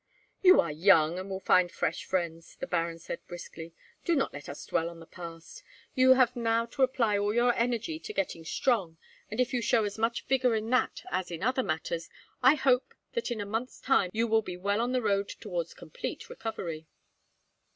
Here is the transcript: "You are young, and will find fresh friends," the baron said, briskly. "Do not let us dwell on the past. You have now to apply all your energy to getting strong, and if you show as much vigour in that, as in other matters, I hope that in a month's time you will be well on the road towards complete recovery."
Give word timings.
"You 0.41 0.59
are 0.59 0.71
young, 0.71 1.19
and 1.19 1.29
will 1.29 1.39
find 1.41 1.71
fresh 1.71 2.05
friends," 2.05 2.55
the 2.55 2.65
baron 2.65 2.97
said, 2.97 3.19
briskly. 3.27 3.75
"Do 4.03 4.15
not 4.15 4.33
let 4.33 4.49
us 4.49 4.65
dwell 4.65 4.89
on 4.89 4.99
the 4.99 5.05
past. 5.05 5.61
You 5.93 6.15
have 6.15 6.35
now 6.35 6.65
to 6.65 6.81
apply 6.81 7.19
all 7.19 7.35
your 7.35 7.53
energy 7.53 7.99
to 7.99 8.11
getting 8.11 8.43
strong, 8.43 8.97
and 9.29 9.39
if 9.39 9.53
you 9.53 9.61
show 9.61 9.83
as 9.83 9.99
much 9.99 10.25
vigour 10.25 10.55
in 10.55 10.71
that, 10.71 11.03
as 11.11 11.29
in 11.29 11.43
other 11.43 11.61
matters, 11.61 12.09
I 12.41 12.55
hope 12.55 12.95
that 13.13 13.29
in 13.29 13.39
a 13.41 13.45
month's 13.45 13.79
time 13.79 14.09
you 14.11 14.25
will 14.25 14.41
be 14.41 14.57
well 14.57 14.81
on 14.81 14.91
the 14.91 15.03
road 15.03 15.29
towards 15.29 15.75
complete 15.75 16.31
recovery." 16.31 16.87